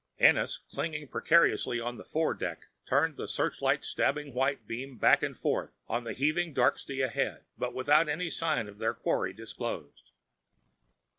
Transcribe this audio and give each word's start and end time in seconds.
Ennis, 0.17 0.61
clinging 0.67 1.07
precariously 1.09 1.79
on 1.79 1.97
the 1.97 2.03
foredeck, 2.03 2.69
turned 2.89 3.17
the 3.17 3.27
searchlight's 3.27 3.85
stabbing 3.85 4.33
white 4.33 4.65
beam 4.65 4.97
back 4.97 5.21
and 5.21 5.37
forth 5.37 5.77
on 5.87 6.05
the 6.05 6.13
heaving 6.13 6.55
dark 6.55 6.79
sea 6.79 7.03
ahead, 7.03 7.45
but 7.55 7.75
without 7.75 8.09
any 8.09 8.31
sign 8.31 8.67
of 8.67 8.79
their 8.79 8.95
quarry 8.95 9.31
disclosed. 9.31 10.09